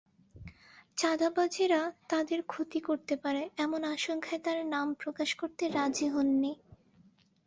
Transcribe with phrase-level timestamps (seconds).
[0.97, 6.51] চাঁদাবাজেরা তাঁদের ক্ষতি করতে পারে, এমন আশঙ্কায় তাঁরা নাম প্রকাশ করতে রাজি হননি।